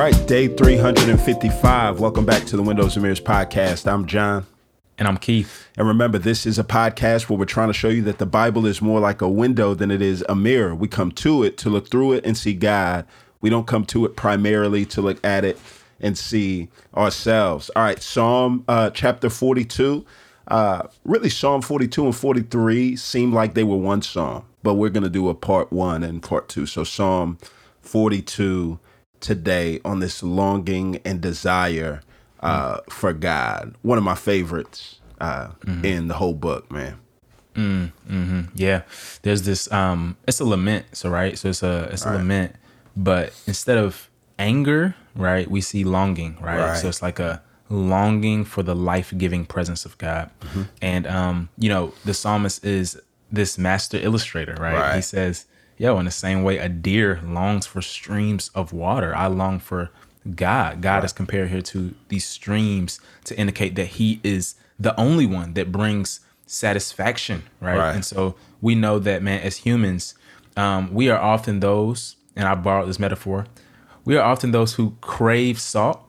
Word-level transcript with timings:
right, 0.00 0.26
day 0.26 0.48
355. 0.48 2.00
Welcome 2.00 2.24
back 2.24 2.46
to 2.46 2.56
the 2.56 2.62
Windows 2.62 2.96
and 2.96 3.02
Mirrors 3.02 3.20
podcast. 3.20 3.86
I'm 3.86 4.06
John. 4.06 4.46
And 4.96 5.06
I'm 5.06 5.18
Keith. 5.18 5.68
And 5.76 5.86
remember, 5.86 6.16
this 6.16 6.46
is 6.46 6.58
a 6.58 6.64
podcast 6.64 7.28
where 7.28 7.38
we're 7.38 7.44
trying 7.44 7.68
to 7.68 7.74
show 7.74 7.90
you 7.90 8.00
that 8.04 8.16
the 8.16 8.24
Bible 8.24 8.64
is 8.64 8.80
more 8.80 8.98
like 8.98 9.20
a 9.20 9.28
window 9.28 9.74
than 9.74 9.90
it 9.90 10.00
is 10.00 10.24
a 10.26 10.34
mirror. 10.34 10.74
We 10.74 10.88
come 10.88 11.12
to 11.12 11.42
it 11.42 11.58
to 11.58 11.68
look 11.68 11.90
through 11.90 12.14
it 12.14 12.24
and 12.24 12.34
see 12.34 12.54
God. 12.54 13.04
We 13.42 13.50
don't 13.50 13.66
come 13.66 13.84
to 13.86 14.06
it 14.06 14.16
primarily 14.16 14.86
to 14.86 15.02
look 15.02 15.22
at 15.22 15.44
it 15.44 15.58
and 16.00 16.16
see 16.16 16.70
ourselves. 16.96 17.70
All 17.76 17.82
right, 17.82 18.02
Psalm 18.02 18.64
uh, 18.68 18.88
chapter 18.88 19.28
42. 19.28 20.06
Uh, 20.48 20.84
really, 21.04 21.28
Psalm 21.28 21.60
42 21.60 22.06
and 22.06 22.16
43 22.16 22.96
seem 22.96 23.34
like 23.34 23.52
they 23.52 23.64
were 23.64 23.76
one 23.76 24.00
psalm, 24.00 24.46
but 24.62 24.74
we're 24.74 24.88
going 24.88 25.02
to 25.02 25.10
do 25.10 25.28
a 25.28 25.34
part 25.34 25.70
one 25.70 26.02
and 26.02 26.22
part 26.22 26.48
two. 26.48 26.64
So, 26.64 26.84
Psalm 26.84 27.36
42 27.82 28.78
today 29.20 29.80
on 29.84 30.00
this 30.00 30.22
longing 30.22 31.00
and 31.04 31.20
desire 31.20 32.02
uh, 32.40 32.80
for 32.88 33.12
God. 33.12 33.74
One 33.82 33.98
of 33.98 34.04
my 34.04 34.14
favorites 34.14 35.00
uh, 35.20 35.48
mm-hmm. 35.64 35.84
in 35.84 36.08
the 36.08 36.14
whole 36.14 36.34
book, 36.34 36.70
man. 36.70 36.98
Mm, 37.54 37.90
hmm 38.06 38.40
Yeah, 38.54 38.82
there's 39.22 39.42
this. 39.42 39.70
Um, 39.72 40.16
it's 40.26 40.40
a 40.40 40.44
lament, 40.44 40.96
so 40.96 41.10
right. 41.10 41.36
So 41.36 41.48
it's 41.50 41.62
a 41.62 41.88
it's 41.92 42.04
a 42.04 42.10
right. 42.10 42.16
lament, 42.18 42.56
but 42.96 43.34
instead 43.46 43.76
of 43.76 44.08
anger, 44.38 44.94
right, 45.16 45.50
we 45.50 45.60
see 45.60 45.84
longing, 45.84 46.38
right? 46.40 46.58
right. 46.58 46.76
So 46.76 46.88
it's 46.88 47.02
like 47.02 47.18
a 47.18 47.42
longing 47.68 48.44
for 48.44 48.62
the 48.62 48.74
life 48.74 49.12
giving 49.18 49.44
presence 49.44 49.84
of 49.84 49.98
God, 49.98 50.30
mm-hmm. 50.40 50.62
and 50.80 51.06
um, 51.08 51.48
you 51.58 51.68
know, 51.68 51.92
the 52.04 52.14
psalmist 52.14 52.64
is 52.64 53.00
this 53.32 53.58
master 53.58 53.98
illustrator, 53.98 54.56
right? 54.58 54.74
right? 54.74 54.96
He 54.96 55.02
says, 55.02 55.46
"Yo, 55.80 55.98
in 55.98 56.04
the 56.04 56.10
same 56.10 56.42
way, 56.42 56.58
a 56.58 56.68
deer 56.68 57.22
longs 57.24 57.64
for 57.64 57.80
streams 57.80 58.50
of 58.54 58.70
water. 58.70 59.16
I 59.16 59.28
long 59.28 59.58
for 59.58 59.90
God. 60.36 60.82
God 60.82 60.96
right. 60.96 61.04
is 61.04 61.14
compared 61.14 61.48
here 61.48 61.62
to 61.62 61.94
these 62.08 62.26
streams 62.26 63.00
to 63.24 63.34
indicate 63.38 63.76
that 63.76 63.86
He 63.86 64.20
is 64.22 64.56
the 64.78 64.94
only 65.00 65.24
one 65.24 65.54
that 65.54 65.72
brings 65.72 66.20
satisfaction, 66.44 67.44
right? 67.60 67.78
right. 67.78 67.94
And 67.94 68.04
so 68.04 68.34
we 68.60 68.74
know 68.74 68.98
that, 68.98 69.22
man, 69.22 69.40
as 69.40 69.56
humans, 69.56 70.14
um, 70.54 70.92
we 70.92 71.08
are 71.08 71.18
often 71.18 71.60
those, 71.60 72.16
and 72.36 72.46
I 72.46 72.54
borrowed 72.56 72.86
this 72.86 72.98
metaphor, 72.98 73.46
we 74.04 74.18
are 74.18 74.22
often 74.22 74.50
those 74.50 74.74
who 74.74 74.98
crave 75.00 75.58
salt 75.58 76.02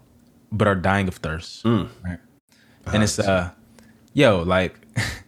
but 0.51 0.67
are 0.67 0.75
dying 0.75 1.07
of 1.07 1.15
thirst, 1.15 1.63
mm. 1.63 1.87
right? 2.03 2.19
And 2.87 3.03
it's 3.03 3.19
uh, 3.19 3.51
yo, 4.11 4.41
like 4.41 4.77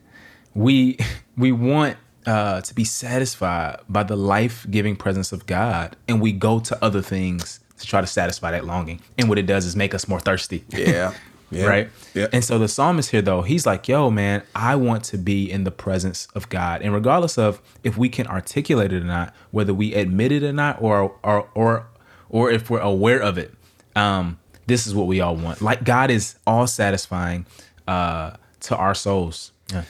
we 0.53 0.97
we 1.37 1.53
want 1.53 1.95
uh, 2.25 2.61
to 2.61 2.73
be 2.73 2.83
satisfied 2.83 3.79
by 3.89 4.03
the 4.03 4.15
life 4.15 4.65
giving 4.69 4.95
presence 4.95 5.31
of 5.31 5.45
God, 5.45 5.95
and 6.07 6.21
we 6.21 6.31
go 6.31 6.59
to 6.59 6.83
other 6.83 7.01
things 7.01 7.59
to 7.79 7.87
try 7.87 8.01
to 8.01 8.07
satisfy 8.07 8.51
that 8.51 8.65
longing. 8.65 9.01
And 9.17 9.29
what 9.29 9.37
it 9.37 9.45
does 9.45 9.65
is 9.65 9.75
make 9.75 9.93
us 9.93 10.07
more 10.07 10.19
thirsty. 10.19 10.63
Yeah. 10.69 11.13
Yeah. 11.53 11.65
Right. 11.67 11.89
Yeah. 12.15 12.27
And 12.33 12.43
so 12.43 12.57
the 12.57 12.67
psalmist 12.67 13.11
here, 13.11 13.21
though, 13.21 13.43
he's 13.43 13.65
like, 13.65 13.87
yo, 13.87 14.09
man, 14.09 14.41
I 14.55 14.75
want 14.75 15.03
to 15.05 15.19
be 15.19 15.51
in 15.51 15.65
the 15.65 15.71
presence 15.71 16.27
of 16.33 16.49
God. 16.49 16.81
And 16.81 16.93
regardless 16.93 17.37
of 17.37 17.61
if 17.83 17.95
we 17.95 18.09
can 18.09 18.25
articulate 18.25 18.91
it 18.91 19.03
or 19.03 19.05
not, 19.05 19.35
whether 19.51 19.73
we 19.73 19.93
admit 19.93 20.31
it 20.31 20.41
or 20.41 20.51
not, 20.51 20.81
or 20.81 21.15
or 21.23 21.49
or 21.53 21.85
or 22.29 22.49
if 22.49 22.71
we're 22.71 22.79
aware 22.79 23.19
of 23.19 23.37
it, 23.37 23.53
um, 23.95 24.39
this 24.65 24.87
is 24.87 24.95
what 24.95 25.05
we 25.05 25.21
all 25.21 25.35
want. 25.35 25.61
Like 25.61 25.83
God 25.83 26.09
is 26.09 26.35
all 26.47 26.65
satisfying 26.65 27.45
uh, 27.87 28.31
to 28.61 28.75
our 28.75 28.95
souls. 28.95 29.51
Yeah. 29.71 29.83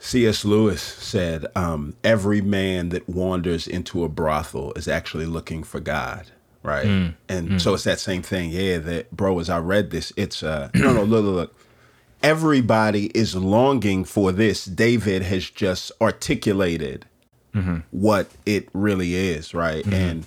C.S. 0.00 0.44
Lewis 0.44 0.82
said, 0.82 1.46
um, 1.54 1.94
every 2.02 2.40
man 2.40 2.88
that 2.88 3.08
wanders 3.08 3.68
into 3.68 4.02
a 4.02 4.08
brothel 4.08 4.72
is 4.72 4.88
actually 4.88 5.26
looking 5.26 5.62
for 5.62 5.78
God 5.78 6.26
right? 6.62 6.86
Mm, 6.86 7.14
and 7.28 7.48
mm. 7.50 7.60
so 7.60 7.74
it's 7.74 7.84
that 7.84 8.00
same 8.00 8.22
thing. 8.22 8.50
Yeah, 8.50 8.78
that 8.78 9.10
bro. 9.10 9.38
As 9.38 9.50
I 9.50 9.58
read 9.58 9.90
this, 9.90 10.12
it's 10.16 10.42
uh, 10.42 10.70
no, 10.74 10.92
no, 10.92 11.04
look, 11.04 11.24
look, 11.24 11.34
look. 11.34 11.56
Everybody 12.22 13.06
is 13.06 13.34
longing 13.34 14.04
for 14.04 14.30
this. 14.30 14.66
David 14.66 15.22
has 15.22 15.48
just 15.48 15.90
articulated 16.02 17.06
mm-hmm. 17.54 17.78
what 17.90 18.28
it 18.44 18.68
really 18.74 19.14
is, 19.14 19.54
right? 19.54 19.84
Mm-hmm. 19.84 19.94
And 19.94 20.26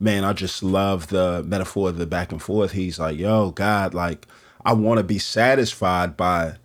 man, 0.00 0.24
I 0.24 0.32
just 0.32 0.62
love 0.62 1.08
the 1.08 1.44
metaphor 1.46 1.88
of 1.88 1.98
the 1.98 2.06
back 2.06 2.32
and 2.32 2.42
forth. 2.42 2.72
He's 2.72 2.98
like, 2.98 3.16
"Yo, 3.16 3.50
God, 3.50 3.94
like, 3.94 4.26
I 4.64 4.72
want 4.72 4.98
to 4.98 5.04
be 5.04 5.18
satisfied 5.18 6.16
by." 6.16 6.56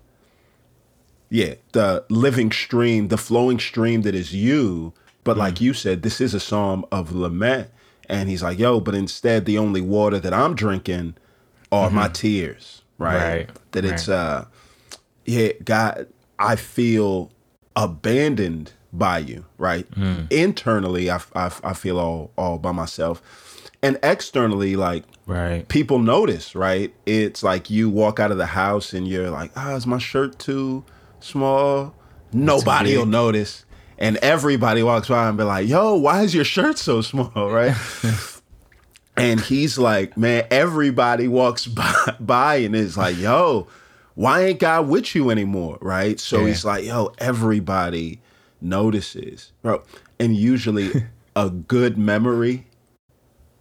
Yeah, 1.30 1.56
the 1.72 2.06
living 2.09 2.52
stream, 2.52 3.08
the 3.08 3.18
flowing 3.18 3.59
stream 3.59 4.03
that 4.03 4.16
is 4.16 4.34
you. 4.34 4.94
But 5.24 5.34
mm-hmm. 5.34 5.40
like 5.40 5.62
you 5.62 5.74
said, 5.74 6.03
this 6.03 6.22
is 6.22 6.34
a 6.34 6.40
psalm 6.40 6.86
of 6.91 7.12
lament 7.13 7.69
and 8.09 8.30
he's 8.30 8.44
like, 8.44 8.59
yo, 8.59 8.80
but 8.80 8.96
instead 8.96 9.46
the 9.46 9.58
only 9.58 9.81
water 9.81 10.19
that 10.19 10.34
I'm 10.34 10.56
drinking 10.56 11.16
are 11.72 11.88
mm-hmm. 11.88 11.96
my 11.96 12.08
tears, 12.09 12.84
right? 12.97 13.38
right. 13.38 13.50
That 13.72 13.84
right. 13.84 13.94
it's 13.94 14.09
uh 14.09 14.46
yeah, 15.25 15.53
God, 15.63 16.08
I 16.38 16.56
feel 16.56 17.31
abandoned 17.75 18.74
by 18.94 19.18
you, 19.19 19.46
right? 19.57 19.90
Mm. 19.92 20.31
Internally, 20.31 21.09
I, 21.09 21.19
I, 21.36 21.52
I 21.63 21.74
feel 21.74 22.00
all 22.00 22.31
all 22.38 22.59
by 22.59 22.72
myself, 22.72 23.72
and 23.81 23.97
externally, 24.03 24.75
like 24.75 25.03
right, 25.25 25.68
people 25.68 26.00
notice, 26.00 26.56
right? 26.56 26.94
It's 27.06 27.42
like 27.42 27.69
you 27.69 27.90
walk 27.90 28.19
out 28.19 28.31
of 28.31 28.38
the 28.38 28.46
house 28.46 28.94
and 28.94 29.07
you're 29.07 29.31
like, 29.31 29.52
ah, 29.56 29.72
oh, 29.72 29.75
is 29.75 29.88
my 29.88 29.97
shirt 29.97 30.38
too 30.38 30.84
small? 31.25 31.94
Nobody 32.31 32.97
will 32.97 33.06
notice 33.06 33.66
and 33.97 34.18
everybody 34.18 34.84
walks 34.84 35.08
by 35.08 35.28
and 35.28 35.38
be 35.38 35.44
like, 35.44 35.68
"Yo, 35.68 35.96
why 35.96 36.24
is 36.24 36.34
your 36.34 36.44
shirt 36.44 36.78
so 36.78 37.02
small?" 37.02 37.31
Right? 37.36 37.75
and 39.18 39.40
he's 39.40 39.78
like, 39.78 40.18
"Man, 40.18 40.46
everybody 40.52 41.28
walks 41.28 41.68
by, 41.68 42.16
by 42.19 42.56
and 42.58 42.75
is 42.75 42.97
like, 42.97 43.18
yo." 43.18 43.68
Why 44.18 44.46
ain't 44.46 44.62
God 44.62 44.88
with 44.88 45.13
you 45.13 45.30
anymore? 45.30 45.78
Right. 45.81 46.18
So 46.22 46.40
yeah. 46.40 46.47
he's 46.47 46.63
like, 46.63 46.86
yo, 46.86 47.12
everybody 47.18 48.22
notices. 48.62 49.52
Bro. 49.62 49.84
And 50.18 50.34
usually 50.38 51.07
a 51.36 51.50
good 51.50 51.97
memory 51.97 52.66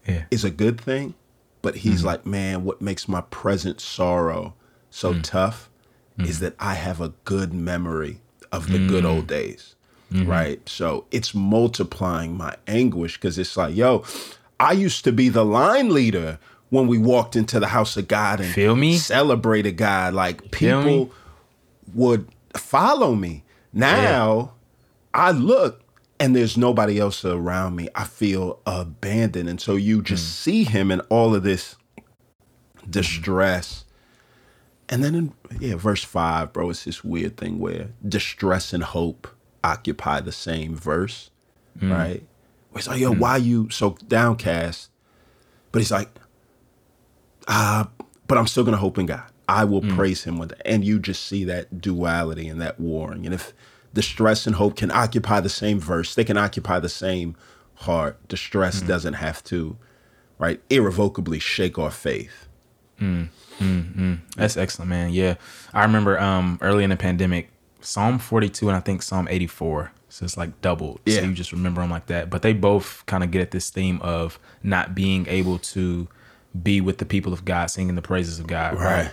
yeah. 0.06 0.26
is 0.30 0.44
a 0.44 0.50
good 0.50 0.80
thing. 0.80 1.14
But 1.60 1.78
he's 1.78 1.98
mm-hmm. 1.98 2.06
like, 2.06 2.24
man, 2.24 2.62
what 2.62 2.80
makes 2.80 3.08
my 3.08 3.22
present 3.22 3.80
sorrow 3.80 4.54
so 4.90 5.14
mm. 5.14 5.24
tough 5.24 5.70
mm. 6.18 6.28
is 6.28 6.40
that 6.40 6.54
I 6.58 6.74
have 6.74 7.00
a 7.00 7.10
good 7.24 7.52
memory 7.52 8.20
of 8.52 8.70
the 8.70 8.78
mm. 8.78 8.88
good 8.88 9.04
old 9.04 9.26
days 9.26 9.74
mm-hmm. 10.14 10.30
right? 10.30 10.68
So 10.68 11.06
it's 11.10 11.34
multiplying 11.34 12.36
my 12.36 12.56
anguish 12.66 13.16
because 13.16 13.38
it's 13.38 13.56
like, 13.56 13.74
yo, 13.74 14.04
I 14.60 14.72
used 14.72 15.04
to 15.04 15.12
be 15.12 15.28
the 15.28 15.44
line 15.44 15.90
leader 15.90 16.38
when 16.70 16.86
we 16.86 16.98
walked 16.98 17.36
into 17.36 17.60
the 17.60 17.68
house 17.68 17.96
of 17.96 18.08
God 18.08 18.40
and 18.40 18.52
Feel 18.52 18.76
me? 18.76 18.96
celebrated 18.96 19.72
God. 19.76 20.14
Like 20.14 20.50
people 20.50 21.10
would 21.92 22.28
follow 22.56 23.14
me. 23.14 23.44
Now 23.72 24.52
yeah. 25.14 25.26
I 25.28 25.30
look 25.32 25.82
and 26.20 26.34
there's 26.34 26.56
nobody 26.56 26.98
else 26.98 27.24
around 27.24 27.76
me. 27.76 27.88
I 27.94 28.04
feel 28.04 28.60
abandoned. 28.66 29.48
And 29.48 29.60
so 29.60 29.74
you 29.76 30.00
just 30.00 30.24
mm. 30.24 30.30
see 30.30 30.64
him 30.64 30.90
in 30.90 31.00
all 31.02 31.34
of 31.34 31.42
this 31.42 31.76
distress. 32.88 33.83
And 34.88 35.02
then 35.02 35.14
in 35.14 35.32
yeah, 35.60 35.76
verse 35.76 36.04
five, 36.04 36.52
bro, 36.52 36.70
it's 36.70 36.84
this 36.84 37.02
weird 37.02 37.36
thing 37.36 37.58
where 37.58 37.90
distress 38.06 38.72
and 38.72 38.82
hope 38.82 39.26
occupy 39.62 40.20
the 40.20 40.32
same 40.32 40.76
verse, 40.76 41.30
mm. 41.78 41.90
right? 41.90 42.22
Where 42.70 42.78
it's 42.78 42.88
like, 42.88 43.00
yo, 43.00 43.12
mm. 43.12 43.18
why 43.18 43.38
you 43.38 43.70
so 43.70 43.96
downcast? 44.08 44.90
But 45.72 45.80
he's 45.80 45.90
like, 45.90 46.10
uh, 47.48 47.84
but 48.26 48.36
I'm 48.36 48.46
still 48.46 48.64
gonna 48.64 48.76
hope 48.76 48.98
in 48.98 49.06
God. 49.06 49.24
I 49.48 49.64
will 49.64 49.82
mm. 49.82 49.94
praise 49.94 50.24
him 50.24 50.38
with 50.38 50.52
it. 50.52 50.62
And 50.64 50.84
you 50.84 50.98
just 50.98 51.24
see 51.26 51.44
that 51.44 51.80
duality 51.80 52.48
and 52.48 52.60
that 52.60 52.78
warring. 52.78 53.24
And 53.24 53.34
if 53.34 53.52
distress 53.92 54.46
and 54.46 54.56
hope 54.56 54.76
can 54.76 54.90
occupy 54.90 55.40
the 55.40 55.48
same 55.48 55.80
verse, 55.80 56.14
they 56.14 56.24
can 56.24 56.36
occupy 56.36 56.78
the 56.78 56.88
same 56.88 57.36
heart. 57.76 58.18
Distress 58.28 58.82
mm. 58.82 58.86
doesn't 58.86 59.14
have 59.14 59.42
to, 59.44 59.76
right, 60.38 60.60
irrevocably 60.68 61.38
shake 61.38 61.78
our 61.78 61.90
faith. 61.90 62.48
Mm, 63.00 63.28
mm, 63.58 63.94
mm. 63.94 64.18
That's 64.36 64.56
excellent, 64.56 64.88
man. 64.88 65.10
Yeah. 65.10 65.34
I 65.72 65.82
remember 65.82 66.18
um, 66.18 66.58
early 66.60 66.84
in 66.84 66.90
the 66.90 66.96
pandemic, 66.96 67.50
Psalm 67.80 68.18
42 68.18 68.68
and 68.68 68.76
I 68.76 68.80
think 68.80 69.02
Psalm 69.02 69.28
84. 69.30 69.92
So 70.08 70.24
it's 70.24 70.36
like 70.36 70.60
doubled. 70.60 71.00
Yeah. 71.04 71.20
So 71.20 71.26
you 71.26 71.34
just 71.34 71.52
remember 71.52 71.80
them 71.80 71.90
like 71.90 72.06
that. 72.06 72.30
But 72.30 72.42
they 72.42 72.52
both 72.52 73.04
kind 73.06 73.24
of 73.24 73.30
get 73.30 73.42
at 73.42 73.50
this 73.50 73.70
theme 73.70 74.00
of 74.00 74.38
not 74.62 74.94
being 74.94 75.26
able 75.28 75.58
to 75.58 76.08
be 76.62 76.80
with 76.80 76.98
the 76.98 77.04
people 77.04 77.32
of 77.32 77.44
God, 77.44 77.66
singing 77.66 77.96
the 77.96 78.02
praises 78.02 78.38
of 78.38 78.46
God. 78.46 78.74
Right. 78.74 79.04
right? 79.04 79.12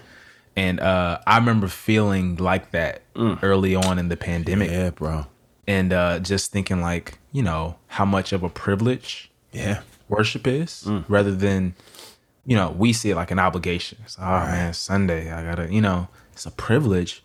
And 0.55 0.79
uh, 0.79 1.19
I 1.25 1.37
remember 1.37 1.67
feeling 1.67 2.35
like 2.35 2.71
that 2.71 3.01
mm. 3.15 3.39
early 3.41 3.73
on 3.73 3.97
in 3.97 4.09
the 4.09 4.17
pandemic. 4.17 4.69
Yeah, 4.69 4.91
bro. 4.91 5.25
And 5.67 5.93
uh, 5.93 6.19
just 6.19 6.51
thinking 6.51 6.81
like, 6.81 7.17
you 7.31 7.41
know, 7.41 7.77
how 7.87 8.05
much 8.05 8.33
of 8.33 8.43
a 8.43 8.49
privilege 8.49 9.29
yeah 9.53 9.81
worship 10.07 10.45
is 10.45 10.83
mm. 10.85 11.03
rather 11.07 11.33
than, 11.33 11.73
you 12.45 12.55
know, 12.55 12.71
we 12.71 12.93
see 12.93 13.11
it 13.11 13.15
like 13.15 13.31
an 13.31 13.39
obligation. 13.39 13.99
It's, 14.03 14.17
oh 14.19 14.23
right. 14.23 14.51
man, 14.51 14.73
Sunday, 14.73 15.31
I 15.31 15.43
gotta, 15.43 15.71
you 15.71 15.81
know, 15.81 16.07
it's 16.33 16.45
a 16.45 16.51
privilege 16.51 17.23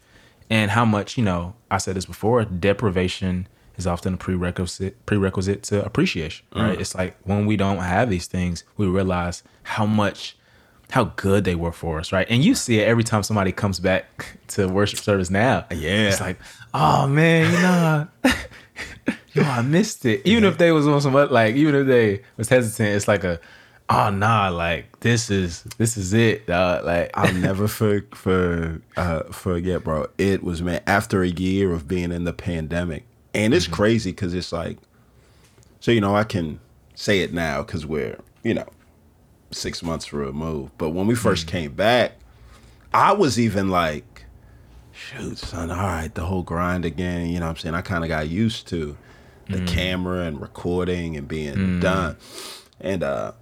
and 0.51 0.71
how 0.71 0.85
much 0.85 1.19
you 1.19 1.25
know 1.25 1.55
i 1.71 1.79
said 1.79 1.97
this 1.97 2.07
before 2.07 2.45
deprivation 2.45 3.49
is 3.77 3.87
often 3.87 4.15
a 4.15 4.17
prerequisite 4.17 5.05
prerequisite 5.05 5.63
to 5.63 5.85
appreciation, 5.85 6.47
right? 6.55 6.79
Mm. 6.79 6.81
It's 6.81 6.95
like 6.95 7.15
when 7.25 7.45
we 7.45 7.59
don't 7.59 7.77
have 7.77 8.09
these 8.09 8.27
things, 8.27 8.65
we 8.79 8.87
realize 8.87 9.43
how 9.65 9.85
much 9.85 10.35
how 10.91 11.05
good 11.17 11.45
they 11.45 11.55
were 11.55 11.73
for 11.73 11.99
us, 11.99 12.11
right? 12.11 12.27
And 12.31 12.43
you 12.43 12.55
see 12.55 12.81
it 12.81 12.89
every 12.89 13.05
time 13.05 13.23
somebody 13.23 13.53
comes 13.53 13.79
back 13.79 14.39
to 14.49 14.67
worship 14.67 14.99
service 15.01 15.29
now. 15.29 15.67
Yeah. 15.71 16.09
It's 16.09 16.23
like, 16.23 16.39
oh 16.73 17.07
man, 17.07 17.53
you 17.53 17.61
know, 17.61 18.35
yo, 19.35 19.43
I 19.43 19.61
missed 19.61 20.07
it. 20.07 20.23
Even 20.25 20.45
yeah. 20.45 20.51
if 20.51 20.57
they 20.57 20.73
was 20.73 20.89
on 20.89 21.01
some 21.03 21.13
like, 21.13 21.57
even 21.57 21.75
if 21.75 21.87
they 21.87 22.23
was 22.39 22.49
hesitant, 22.49 22.97
it's 22.97 23.07
like 23.07 23.25
a, 23.25 23.39
oh 23.89 24.11
nah, 24.11 24.49
like 24.49 25.01
this 25.01 25.31
is 25.31 25.63
this 25.79 25.97
is 25.97 26.13
it, 26.13 26.47
dog. 26.47 26.85
Like 26.85 27.11
I'll 27.15 27.33
never 27.41 27.69
for 27.69 28.03
for 28.15 28.81
uh, 28.97 29.25
forget, 29.25 29.85
bro. 29.85 30.09
It 30.19 30.43
was 30.43 30.63
man 30.63 30.83
after 30.87 31.23
a 31.23 31.29
year 31.29 31.73
of 31.73 31.89
being 31.89 32.13
in 32.13 32.25
the 32.25 32.33
pandemic, 32.33 33.05
and 33.35 33.55
it's 33.55 33.67
mm-hmm. 33.67 33.75
crazy 33.75 34.11
because 34.11 34.35
it's 34.35 34.53
like, 34.53 34.79
so 35.81 35.91
you 35.91 36.01
know 36.01 36.17
I 36.17 36.25
can 36.25 36.61
say 36.95 37.21
it 37.21 37.33
now 37.33 37.63
because 37.63 37.87
we're 37.87 38.19
you 38.43 38.55
know 38.55 38.67
six 39.51 39.83
months 39.83 40.13
removed. 40.13 40.73
But 40.79 40.91
when 40.91 41.07
we 41.07 41.15
1st 41.15 41.21
mm-hmm. 41.23 41.49
came 41.49 41.73
back, 41.73 42.13
I 42.93 43.13
was 43.13 43.39
even 43.39 43.71
like, 43.71 44.25
shoot, 44.93 45.39
son, 45.39 45.71
all 45.71 45.77
right, 45.77 46.15
the 46.15 46.25
whole 46.25 46.43
grind 46.43 46.85
again. 46.85 47.29
You 47.29 47.41
know 47.41 47.47
what 47.47 47.51
I'm 47.51 47.57
saying? 47.57 47.75
I 47.75 47.83
kind 47.83 48.05
of 48.05 48.09
got 48.09 48.29
used 48.29 48.69
to 48.69 48.97
the 49.49 49.59
mm. 49.59 49.69
camera 49.69 50.23
and 50.23 50.41
recording 50.41 51.17
and 51.17 51.29
being 51.29 51.55
mm. 51.55 51.81
done. 51.81 52.17
And 52.81 53.03
uh 53.03 53.33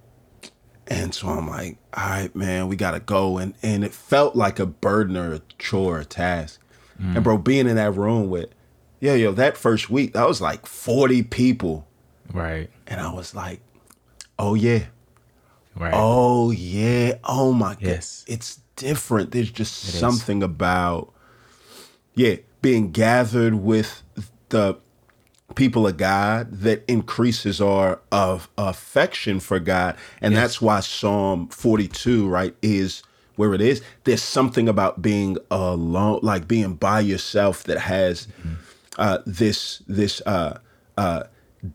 and 0.87 1.13
so 1.13 1.27
I'm 1.29 1.47
like, 1.47 1.77
all 1.95 2.09
right, 2.09 2.35
man, 2.35 2.67
we 2.67 2.75
gotta 2.75 2.99
go. 2.99 3.37
And 3.37 3.55
and 3.63 3.83
it 3.83 3.93
felt 3.93 4.35
like 4.35 4.59
a 4.59 4.65
burden 4.65 5.17
or 5.17 5.33
a 5.33 5.41
chore, 5.57 5.99
a 5.99 6.05
task. 6.05 6.61
Mm. 7.01 7.15
And 7.15 7.23
bro, 7.23 7.37
being 7.37 7.67
in 7.67 7.75
that 7.75 7.95
room 7.95 8.29
with, 8.29 8.49
yeah, 8.99 9.15
yo, 9.15 9.31
that 9.33 9.57
first 9.57 9.89
week, 9.89 10.13
that 10.13 10.27
was 10.27 10.41
like 10.41 10.65
40 10.65 11.23
people. 11.23 11.87
Right. 12.31 12.69
And 12.87 13.01
I 13.01 13.11
was 13.13 13.35
like, 13.35 13.61
oh 14.39 14.53
yeah. 14.53 14.85
Right. 15.75 15.93
Oh 15.93 16.51
yeah. 16.51 17.15
Oh 17.23 17.51
my 17.51 17.75
yes. 17.79 18.23
god. 18.25 18.33
It's 18.33 18.59
different. 18.75 19.31
There's 19.31 19.51
just 19.51 19.89
it 19.89 19.97
something 19.97 20.39
is. 20.39 20.45
about 20.45 21.13
yeah, 22.15 22.35
being 22.61 22.91
gathered 22.91 23.55
with 23.55 24.03
the 24.49 24.77
people 25.55 25.87
of 25.87 25.97
God 25.97 26.51
that 26.51 26.83
increases 26.87 27.61
our 27.61 28.01
of 28.11 28.49
affection 28.57 29.39
for 29.39 29.59
God. 29.59 29.95
And 30.21 30.33
yes. 30.33 30.41
that's 30.41 30.61
why 30.61 30.79
Psalm 30.81 31.47
42, 31.47 32.27
right, 32.27 32.55
is 32.61 33.03
where 33.35 33.53
it 33.53 33.61
is. 33.61 33.81
There's 34.03 34.23
something 34.23 34.69
about 34.69 35.01
being 35.01 35.37
alone, 35.49 36.19
like 36.21 36.47
being 36.47 36.75
by 36.75 37.01
yourself 37.01 37.63
that 37.65 37.79
has 37.79 38.27
mm-hmm. 38.27 38.53
uh, 38.97 39.19
this 39.25 39.81
this 39.87 40.21
uh, 40.25 40.59
uh, 40.97 41.23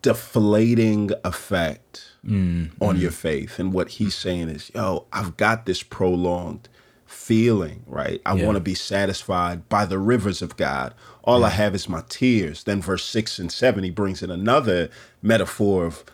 deflating 0.03 1.11
effect 1.25 2.13
mm-hmm. 2.25 2.83
on 2.83 2.97
your 2.97 3.11
faith. 3.11 3.59
And 3.59 3.73
what 3.73 3.91
he's 3.91 4.15
saying 4.15 4.49
is, 4.49 4.71
yo, 4.75 5.07
I've 5.13 5.37
got 5.37 5.67
this 5.67 5.83
prolonged 5.83 6.69
feeling, 7.11 7.83
right? 7.87 8.23
I 8.25 8.35
yeah. 8.35 8.47
want 8.47 8.57
to 8.57 8.61
be 8.61 8.75
satisfied 8.75 9.69
by 9.69 9.85
the 9.85 9.99
rivers 9.99 10.43
of 10.43 10.57
God. 10.57 10.95
All 11.25 11.41
yeah. 11.41 11.47
I 11.47 11.51
have 11.51 11.75
is 11.75 11.89
my 11.89 12.03
tears. 12.09 12.65
Then 12.65 12.81
verse 12.81 13.05
six 13.05 13.39
and 13.39 13.51
seven, 13.51 13.83
he 13.83 13.91
brings 13.91 14.23
in 14.23 14.31
another 14.31 14.91
metaphor 15.21 15.85
of 15.87 16.05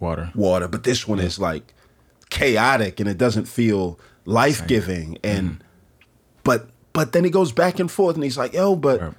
water. 0.00 0.32
Water. 0.34 0.66
But 0.66 0.82
this 0.82 1.06
one 1.06 1.18
yeah. 1.18 1.26
is 1.26 1.38
like 1.38 1.72
chaotic 2.28 2.98
and 2.98 3.08
it 3.08 3.18
doesn't 3.18 3.46
feel 3.46 4.00
life 4.24 4.66
giving. 4.66 5.18
And 5.22 5.50
mm. 5.50 5.60
but 6.42 6.68
but 6.92 7.12
then 7.12 7.24
he 7.24 7.30
goes 7.30 7.52
back 7.52 7.78
and 7.78 7.90
forth 7.90 8.16
and 8.16 8.24
he's 8.24 8.38
like, 8.38 8.52
yo, 8.52 8.74
but 8.74 9.00
right. 9.00 9.14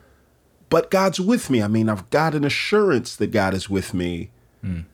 but 0.70 0.92
God's 0.92 1.22
with 1.22 1.50
me. 1.50 1.64
I 1.64 1.68
mean, 1.70 1.88
I've 1.88 2.10
got 2.10 2.36
an 2.36 2.44
assurance 2.44 3.16
that 3.16 3.32
God 3.32 3.54
is 3.54 3.70
with 3.70 3.94
me. 3.94 4.30
Mm. 4.64 4.86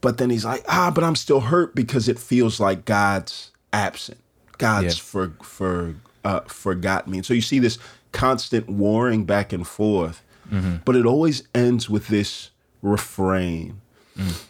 But 0.00 0.18
then 0.18 0.30
he's 0.30 0.44
like, 0.44 0.64
ah, 0.68 0.90
but 0.92 1.04
I'm 1.04 1.16
still 1.16 1.40
hurt 1.40 1.74
because 1.74 2.08
it 2.08 2.18
feels 2.18 2.58
like 2.58 2.84
God's 2.84 3.52
absent. 3.72 4.18
God's 4.58 4.96
yeah. 4.96 5.02
for 5.02 5.32
for 5.42 5.96
uh, 6.24 6.40
forgot 6.40 7.06
me. 7.06 7.18
And 7.18 7.26
so 7.26 7.34
you 7.34 7.40
see 7.40 7.58
this 7.58 7.78
constant 8.12 8.68
warring 8.68 9.24
back 9.24 9.52
and 9.52 9.66
forth, 9.66 10.22
mm-hmm. 10.50 10.76
but 10.84 10.96
it 10.96 11.06
always 11.06 11.46
ends 11.54 11.90
with 11.90 12.08
this 12.08 12.50
refrain 12.82 13.80
mm. 14.16 14.44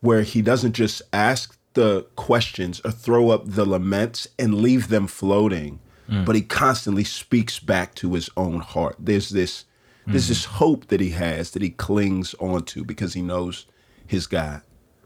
where 0.00 0.22
he 0.22 0.42
doesn't 0.42 0.72
just 0.72 1.02
ask 1.12 1.58
the 1.74 2.06
questions 2.16 2.80
or 2.84 2.90
throw 2.90 3.30
up 3.30 3.42
the 3.44 3.64
laments 3.64 4.26
and 4.38 4.56
leave 4.56 4.88
them 4.88 5.06
floating, 5.06 5.78
mm. 6.08 6.24
but 6.24 6.34
he 6.34 6.42
constantly 6.42 7.04
speaks 7.04 7.58
back 7.58 7.94
to 7.94 8.14
his 8.14 8.28
own 8.36 8.60
heart. 8.60 8.96
There's 8.98 9.30
this 9.30 9.64
mm. 10.06 10.12
there's 10.12 10.28
this 10.28 10.44
hope 10.46 10.86
that 10.88 11.00
he 11.00 11.10
has 11.10 11.52
that 11.52 11.62
he 11.62 11.70
clings 11.70 12.34
onto 12.34 12.84
because 12.84 13.14
he 13.14 13.22
knows 13.22 13.66
his 14.06 14.26
God. 14.26 14.62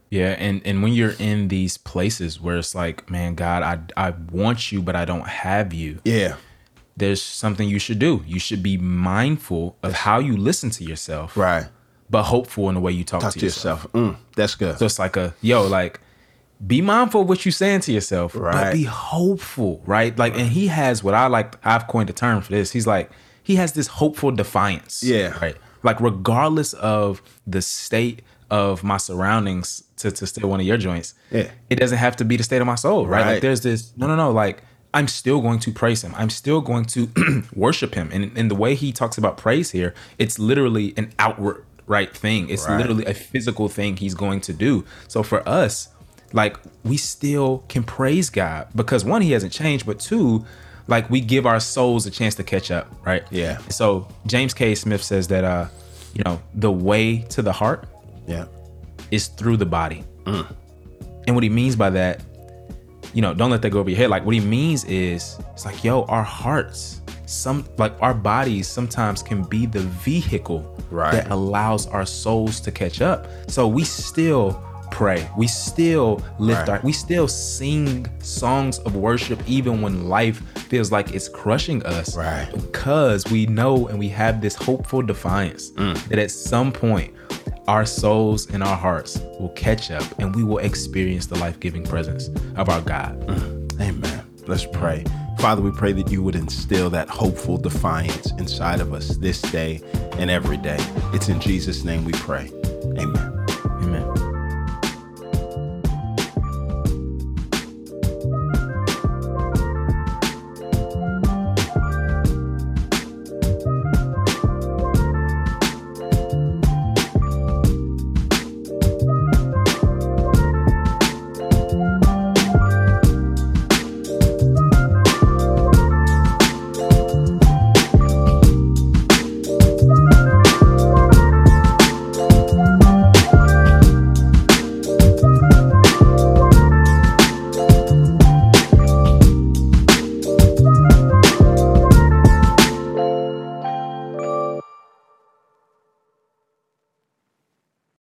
Yeah, 0.09 0.35
and 0.37 0.61
and 0.65 0.83
when 0.83 0.93
you're 0.93 1.15
in 1.19 1.47
these 1.47 1.77
places 1.77 2.39
where 2.39 2.57
it's 2.57 2.75
like, 2.75 3.09
man, 3.09 3.35
God, 3.35 3.63
I 3.63 4.07
I 4.07 4.13
want 4.31 4.71
you, 4.71 4.81
but 4.81 4.95
I 4.95 5.05
don't 5.05 5.27
have 5.27 5.73
you. 5.73 5.99
Yeah. 6.05 6.35
There's 6.97 7.21
something 7.21 7.67
you 7.67 7.79
should 7.79 7.99
do. 7.99 8.23
You 8.25 8.39
should 8.39 8.63
be 8.63 8.77
mindful 8.77 9.77
of 9.83 9.91
how 9.91 10.19
you 10.19 10.37
listen 10.37 10.69
to 10.71 10.83
yourself. 10.85 11.35
Right. 11.35 11.65
But 12.09 12.23
hopeful 12.23 12.69
in 12.69 12.75
the 12.75 12.81
way 12.81 12.93
you 12.93 13.03
talk, 13.03 13.21
talk 13.21 13.33
to, 13.33 13.39
to, 13.39 13.45
yourself. 13.45 13.85
yourself. 13.93 14.15
Mm, 14.15 14.17
that's 14.35 14.55
good. 14.55 14.77
So 14.77 14.85
it's 14.85 14.99
like 14.99 15.17
a 15.17 15.33
yo, 15.41 15.67
like 15.67 15.99
be 16.65 16.81
mindful 16.81 17.21
of 17.21 17.29
what 17.29 17.45
you're 17.45 17.51
saying 17.51 17.81
to 17.81 17.91
yourself, 17.91 18.35
right. 18.35 18.53
but 18.53 18.73
be 18.73 18.83
hopeful, 18.83 19.81
right? 19.85 20.17
Like, 20.17 20.33
right. 20.33 20.41
and 20.41 20.51
he 20.51 20.67
has 20.67 21.03
what 21.03 21.13
I 21.13 21.27
like. 21.27 21.55
I've 21.65 21.87
coined 21.87 22.09
a 22.09 22.13
term 22.13 22.41
for 22.41 22.51
this. 22.51 22.71
He's 22.71 22.87
like, 22.87 23.11
he 23.43 23.55
has 23.55 23.73
this 23.73 23.87
hopeful 23.87 24.31
defiance. 24.31 25.03
Yeah. 25.03 25.37
Right. 25.39 25.55
Like, 25.83 25.99
regardless 25.99 26.73
of 26.73 27.21
the 27.45 27.61
state 27.61 28.21
of 28.55 28.83
my 28.85 28.95
surroundings 28.95 29.83
to, 29.97 30.09
to 30.11 30.25
steal 30.25 30.47
one 30.47 30.61
of 30.61 30.65
your 30.65 30.77
joints. 30.77 31.13
Yeah. 31.29 31.51
It 31.69 31.75
doesn't 31.75 31.97
have 31.97 32.15
to 32.17 32.25
be 32.25 32.37
the 32.37 32.43
state 32.43 32.61
of 32.61 32.67
my 32.67 32.75
soul, 32.75 33.05
right? 33.05 33.19
right? 33.19 33.31
Like 33.33 33.41
there's 33.41 33.61
this 33.61 33.91
no 33.97 34.07
no 34.07 34.15
no 34.15 34.31
like 34.31 34.63
I'm 34.93 35.09
still 35.09 35.41
going 35.41 35.59
to 35.59 35.73
praise 35.73 36.01
him. 36.01 36.13
I'm 36.15 36.29
still 36.29 36.61
going 36.61 36.85
to 36.85 37.09
worship 37.53 37.95
him. 37.95 38.09
And 38.13 38.37
in 38.37 38.47
the 38.47 38.55
way 38.55 38.75
he 38.75 38.93
talks 38.93 39.17
about 39.17 39.35
praise 39.35 39.71
here, 39.71 39.93
it's 40.17 40.39
literally 40.39 40.93
an 40.95 41.11
outward 41.19 41.65
right 41.85 42.15
thing. 42.15 42.49
It's 42.49 42.65
right. 42.65 42.77
literally 42.77 43.05
a 43.05 43.13
physical 43.13 43.67
thing 43.67 43.97
he's 43.97 44.15
going 44.15 44.39
to 44.41 44.53
do. 44.53 44.85
So 45.09 45.21
for 45.21 45.47
us, 45.47 45.89
like 46.31 46.55
we 46.85 46.95
still 46.95 47.65
can 47.67 47.83
praise 47.83 48.29
God 48.29 48.69
because 48.73 49.03
one, 49.03 49.21
he 49.21 49.33
hasn't 49.33 49.51
changed, 49.51 49.85
but 49.85 49.99
two, 49.99 50.45
like 50.87 51.09
we 51.09 51.19
give 51.19 51.45
our 51.45 51.59
souls 51.59 52.05
a 52.05 52.11
chance 52.11 52.35
to 52.35 52.43
catch 52.45 52.71
up, 52.71 52.87
right? 53.05 53.23
Yeah. 53.31 53.57
So 53.67 54.07
James 54.25 54.53
K. 54.53 54.75
Smith 54.75 55.03
says 55.03 55.27
that 55.27 55.43
uh, 55.43 55.67
you 56.13 56.23
know, 56.23 56.41
the 56.53 56.71
way 56.71 57.17
to 57.31 57.41
the 57.41 57.51
heart 57.51 57.89
yeah. 58.27 58.45
Is 59.11 59.27
through 59.27 59.57
the 59.57 59.65
body. 59.65 60.03
Mm. 60.25 60.47
And 61.27 61.35
what 61.35 61.43
he 61.43 61.49
means 61.49 61.75
by 61.75 61.89
that, 61.91 62.21
you 63.13 63.21
know, 63.21 63.33
don't 63.33 63.49
let 63.49 63.61
that 63.61 63.69
go 63.69 63.79
over 63.79 63.89
your 63.89 63.97
head. 63.97 64.09
Like 64.09 64.25
what 64.25 64.35
he 64.35 64.41
means 64.41 64.83
is 64.85 65.37
it's 65.53 65.65
like, 65.65 65.83
yo, 65.83 66.03
our 66.03 66.23
hearts, 66.23 67.01
some 67.25 67.67
like 67.77 67.93
our 68.01 68.13
bodies 68.13 68.67
sometimes 68.67 69.23
can 69.23 69.43
be 69.43 69.65
the 69.65 69.81
vehicle 69.81 70.75
right. 70.91 71.11
that 71.11 71.31
allows 71.31 71.87
our 71.87 72.05
souls 72.05 72.59
to 72.61 72.71
catch 72.71 73.01
up. 73.01 73.27
So 73.47 73.67
we 73.67 73.83
still 73.83 74.61
pray. 74.91 75.29
We 75.37 75.47
still 75.47 76.21
lift 76.39 76.67
right. 76.67 76.77
our 76.77 76.81
we 76.83 76.93
still 76.93 77.27
sing 77.27 78.07
songs 78.19 78.79
of 78.79 78.95
worship 78.95 79.41
even 79.47 79.81
when 79.81 80.07
life 80.07 80.41
feels 80.69 80.91
like 80.91 81.13
it's 81.13 81.27
crushing 81.27 81.83
us. 81.85 82.15
Right. 82.15 82.49
Because 82.53 83.25
we 83.25 83.45
know 83.47 83.87
and 83.87 83.99
we 83.99 84.09
have 84.09 84.41
this 84.41 84.55
hopeful 84.55 85.01
defiance 85.01 85.71
mm. 85.71 86.01
that 86.07 86.19
at 86.19 86.31
some 86.31 86.71
point 86.71 87.13
our 87.67 87.85
souls 87.85 88.49
and 88.51 88.63
our 88.63 88.77
hearts 88.77 89.19
will 89.39 89.51
catch 89.55 89.91
up 89.91 90.03
and 90.19 90.35
we 90.35 90.43
will 90.43 90.59
experience 90.59 91.25
the 91.25 91.37
life 91.37 91.59
giving 91.59 91.83
presence 91.83 92.29
of 92.55 92.69
our 92.69 92.81
God. 92.81 93.19
Mm. 93.27 93.81
Amen. 93.81 94.25
Let's 94.47 94.65
pray. 94.65 95.03
Father, 95.39 95.61
we 95.61 95.71
pray 95.71 95.91
that 95.93 96.11
you 96.11 96.23
would 96.23 96.35
instill 96.35 96.89
that 96.91 97.09
hopeful 97.09 97.57
defiance 97.57 98.31
inside 98.33 98.79
of 98.79 98.93
us 98.93 99.17
this 99.17 99.41
day 99.41 99.81
and 100.17 100.29
every 100.29 100.57
day. 100.57 100.77
It's 101.13 101.29
in 101.29 101.39
Jesus' 101.39 101.83
name 101.83 102.05
we 102.05 102.13
pray. 102.13 102.51
Amen. 102.97 103.34